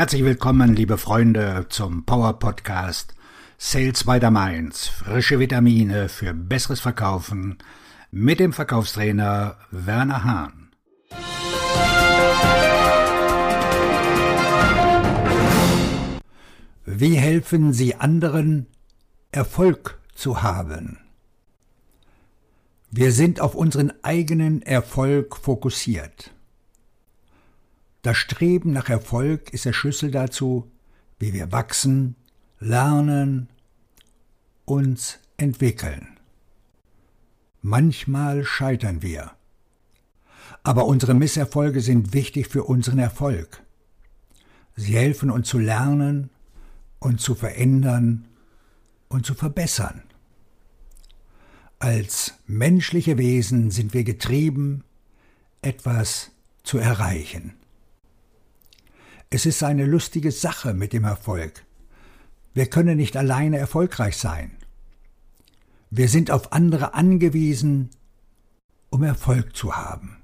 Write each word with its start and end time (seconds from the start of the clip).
Herzlich 0.00 0.24
willkommen, 0.24 0.74
liebe 0.74 0.96
Freunde, 0.96 1.66
zum 1.68 2.06
Power 2.06 2.38
Podcast 2.38 3.14
Sales 3.58 4.04
by 4.04 4.18
the 4.18 4.30
Mainz. 4.30 4.86
Frische 4.88 5.38
Vitamine 5.38 6.08
für 6.08 6.32
besseres 6.32 6.80
Verkaufen 6.80 7.58
mit 8.10 8.40
dem 8.40 8.54
Verkaufstrainer 8.54 9.58
Werner 9.70 10.24
Hahn. 10.24 10.70
Wie 16.86 17.16
helfen 17.16 17.74
Sie 17.74 17.94
anderen, 17.96 18.68
Erfolg 19.32 20.00
zu 20.14 20.42
haben? 20.42 20.96
Wir 22.90 23.12
sind 23.12 23.42
auf 23.42 23.54
unseren 23.54 23.92
eigenen 24.02 24.62
Erfolg 24.62 25.36
fokussiert. 25.36 26.32
Das 28.02 28.16
Streben 28.16 28.72
nach 28.72 28.88
Erfolg 28.88 29.52
ist 29.52 29.66
der 29.66 29.72
Schlüssel 29.72 30.10
dazu, 30.10 30.70
wie 31.18 31.34
wir 31.34 31.52
wachsen, 31.52 32.16
lernen, 32.58 33.48
uns 34.64 35.18
entwickeln. 35.36 36.08
Manchmal 37.60 38.44
scheitern 38.44 39.02
wir. 39.02 39.32
Aber 40.62 40.86
unsere 40.86 41.14
Misserfolge 41.14 41.82
sind 41.82 42.14
wichtig 42.14 42.48
für 42.48 42.64
unseren 42.64 42.98
Erfolg. 42.98 43.62
Sie 44.76 44.96
helfen 44.96 45.30
uns 45.30 45.48
zu 45.48 45.58
lernen 45.58 46.30
und 47.00 47.20
zu 47.20 47.34
verändern 47.34 48.26
und 49.08 49.26
zu 49.26 49.34
verbessern. 49.34 50.02
Als 51.78 52.34
menschliche 52.46 53.18
Wesen 53.18 53.70
sind 53.70 53.92
wir 53.92 54.04
getrieben, 54.04 54.84
etwas 55.62 56.30
zu 56.62 56.78
erreichen. 56.78 57.59
Es 59.32 59.46
ist 59.46 59.62
eine 59.62 59.84
lustige 59.84 60.32
Sache 60.32 60.74
mit 60.74 60.92
dem 60.92 61.04
Erfolg. 61.04 61.64
Wir 62.52 62.66
können 62.66 62.96
nicht 62.96 63.16
alleine 63.16 63.58
erfolgreich 63.58 64.16
sein. 64.16 64.56
Wir 65.88 66.08
sind 66.08 66.32
auf 66.32 66.52
andere 66.52 66.94
angewiesen, 66.94 67.90
um 68.90 69.04
Erfolg 69.04 69.56
zu 69.56 69.76
haben. 69.76 70.16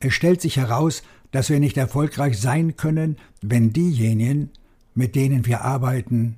Es 0.00 0.14
stellt 0.14 0.40
sich 0.40 0.56
heraus, 0.56 1.02
dass 1.30 1.50
wir 1.50 1.60
nicht 1.60 1.76
erfolgreich 1.76 2.40
sein 2.40 2.76
können, 2.76 3.18
wenn 3.42 3.74
diejenigen, 3.74 4.50
mit 4.94 5.14
denen 5.14 5.44
wir 5.44 5.60
arbeiten, 5.60 6.36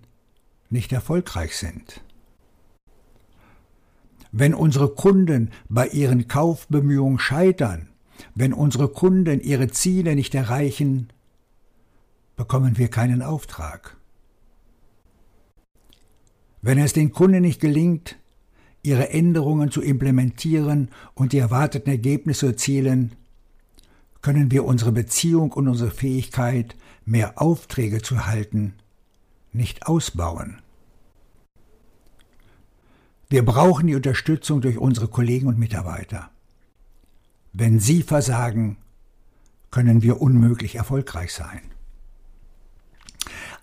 nicht 0.71 0.93
erfolgreich 0.93 1.57
sind. 1.57 2.03
Wenn 4.33 4.55
unsere 4.55 4.89
Kunden 4.89 5.53
bei 5.69 5.87
ihren 5.87 6.27
Kaufbemühungen 6.27 7.21
scheitern, 7.21 7.89
wenn 8.35 8.53
unsere 8.53 8.89
Kunden 8.89 9.41
ihre 9.41 9.69
Ziele 9.69 10.15
nicht 10.15 10.35
erreichen, 10.35 11.09
bekommen 12.37 12.79
wir 12.79 12.89
keinen 12.89 13.23
Auftrag. 13.23 13.97
Wenn 16.63 16.79
es 16.79 16.93
den 16.93 17.13
Kunden 17.13 17.43
nicht 17.43 17.61
gelingt, 17.61 18.17
ihre 18.83 19.11
Änderungen 19.11 19.71
zu 19.71 19.83
implementieren 19.83 20.91
und 21.15 21.33
die 21.33 21.39
erwarteten 21.39 21.91
Ergebnisse 21.91 22.41
zu 22.41 22.47
erzielen, 22.47 23.13
können 24.23 24.51
wir 24.51 24.65
unsere 24.65 24.93
Beziehung 24.93 25.53
und 25.53 25.69
unsere 25.69 25.91
Fähigkeit, 25.91 26.77
mehr 27.05 27.41
Aufträge 27.41 28.03
zu 28.03 28.27
halten, 28.27 28.75
nicht 29.53 29.87
ausbauen. 29.87 30.61
Wir 33.29 33.45
brauchen 33.45 33.87
die 33.87 33.95
Unterstützung 33.95 34.61
durch 34.61 34.77
unsere 34.77 35.09
Kollegen 35.09 35.47
und 35.47 35.59
Mitarbeiter. 35.59 36.31
Wenn 37.53 37.81
sie 37.81 38.03
versagen, 38.03 38.77
können 39.71 40.03
wir 40.03 40.21
unmöglich 40.21 40.77
erfolgreich 40.77 41.33
sein. 41.33 41.61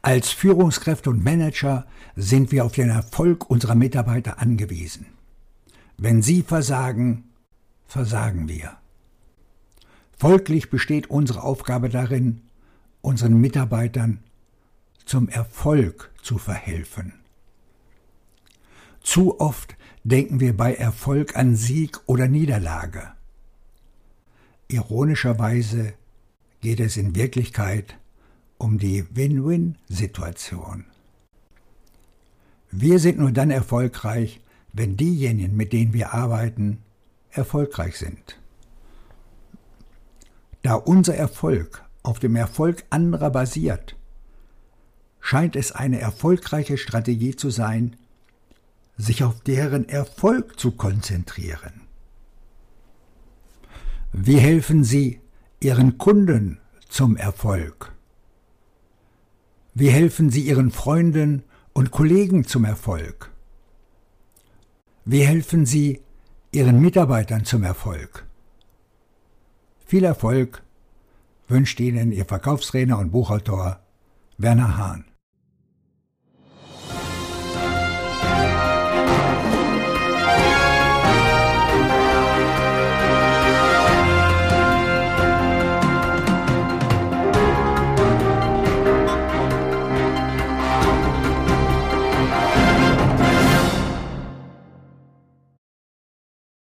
Als 0.02 0.30
Führungskräfte 0.30 1.10
und 1.10 1.24
Manager 1.24 1.86
sind 2.16 2.52
wir 2.52 2.66
auf 2.66 2.74
den 2.74 2.90
Erfolg 2.90 3.50
unserer 3.50 3.76
Mitarbeiter 3.76 4.40
angewiesen. 4.40 5.08
Wenn 5.98 6.22
sie 6.22 6.44
versagen, 6.44 7.26
versagen 7.88 8.48
wir. 8.48 8.78
Folglich 10.18 10.70
besteht 10.70 11.10
unsere 11.10 11.44
Aufgabe 11.44 11.90
darin, 11.90 12.42
unseren 13.02 13.40
Mitarbeitern 13.40 14.20
zum 15.06 15.30
Erfolg 15.30 16.12
zu 16.22 16.38
verhelfen. 16.38 17.14
Zu 19.02 19.40
oft 19.40 19.76
denken 20.04 20.40
wir 20.40 20.56
bei 20.56 20.74
Erfolg 20.74 21.36
an 21.36 21.56
Sieg 21.56 22.00
oder 22.08 22.28
Niederlage. 22.28 23.17
Ironischerweise 24.70 25.94
geht 26.60 26.82
es 26.82 26.98
in 26.98 27.16
Wirklichkeit 27.16 27.98
um 28.58 28.78
die 28.78 29.06
Win-Win-Situation. 29.16 30.86
Wir 32.72 33.00
sind 33.00 33.18
nur 33.18 33.32
dann 33.32 33.50
erfolgreich, 33.50 34.42
wenn 34.74 34.98
diejenigen, 34.98 35.56
mit 35.56 35.72
denen 35.72 35.94
wir 35.94 36.14
arbeiten, 36.14 36.80
erfolgreich 37.32 37.98
sind. 37.98 38.40
Da 40.64 40.74
unser 40.74 41.16
Erfolg 41.16 41.84
auf 42.04 42.20
dem 42.20 42.36
Erfolg 42.36 42.84
anderer 42.90 43.30
basiert, 43.30 43.96
scheint 45.22 45.56
es 45.56 45.72
eine 45.72 46.00
erfolgreiche 46.00 46.78
Strategie 46.78 47.36
zu 47.36 47.50
sein, 47.50 47.96
sich 48.98 49.24
auf 49.24 49.40
deren 49.42 49.88
Erfolg 49.88 50.60
zu 50.60 50.72
konzentrieren. 50.72 51.87
Wie 54.14 54.38
helfen 54.38 54.84
Sie 54.84 55.20
Ihren 55.60 55.98
Kunden 55.98 56.60
zum 56.88 57.18
Erfolg? 57.18 57.94
Wie 59.74 59.90
helfen 59.90 60.30
Sie 60.30 60.42
Ihren 60.42 60.72
Freunden 60.72 61.44
und 61.74 61.92
Kollegen 61.92 62.46
zum 62.46 62.64
Erfolg? 62.64 63.32
Wie 65.04 65.22
helfen 65.22 65.66
Sie 65.66 66.02
Ihren 66.52 66.82
Mitarbeitern 66.82 67.44
zum 67.44 67.64
Erfolg? 67.64 68.26
Viel 69.86 70.04
Erfolg 70.04 70.64
wünscht 71.48 71.80
Ihnen 71.80 72.12
Ihr 72.12 72.26
Verkaufstrainer 72.26 72.98
und 72.98 73.12
Buchautor 73.12 73.80
Werner 74.38 74.78
Hahn. 74.78 75.06